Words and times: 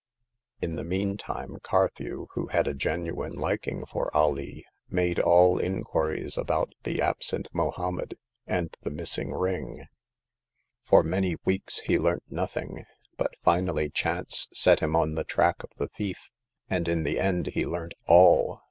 In 0.63 0.77
the 0.77 0.83
meantime 0.83 1.57
Carthew, 1.61 2.25
who 2.33 2.47
had 2.47 2.67
a 2.67 2.73
genuine 2.73 3.33
liking 3.35 3.85
for 3.85 4.09
Alee, 4.15 4.65
made 4.89 5.19
all 5.19 5.59
inquiries 5.59 6.39
about 6.39 6.73
the 6.81 6.95
268 6.95 6.97
Hagar 6.97 7.37
of 7.37 7.43
the 7.45 7.49
Pawn 7.51 7.69
Shop. 7.69 7.73
absent 7.75 8.15
Mohommed 8.15 8.19
and 8.47 8.77
the 8.81 8.89
missing 8.89 9.31
ring. 9.31 9.85
For 10.85 11.03
many 11.03 11.35
weeks 11.45 11.81
he 11.81 11.99
learnt 11.99 12.23
nothing; 12.31 12.85
but 13.15 13.35
finally 13.43 13.91
chance 13.91 14.47
set 14.55 14.79
him 14.79 14.95
on 14.95 15.13
the 15.13 15.23
track 15.23 15.61
of 15.63 15.69
the 15.77 15.87
thief, 15.87 16.31
and 16.67 16.87
in 16.87 17.03
the 17.03 17.19
end 17.19 17.51
he 17.53 17.67
learnt 17.67 17.93
all. 18.07 18.59